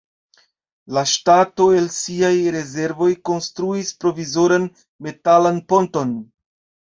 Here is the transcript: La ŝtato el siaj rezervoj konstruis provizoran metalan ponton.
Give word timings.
La 0.97 1.01
ŝtato 1.09 1.67
el 1.81 1.89
siaj 1.95 2.31
rezervoj 2.55 3.09
konstruis 3.29 3.91
provizoran 4.05 4.67
metalan 5.09 5.63
ponton. 5.73 6.17